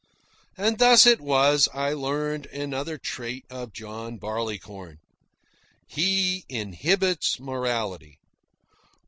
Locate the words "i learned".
1.75-2.47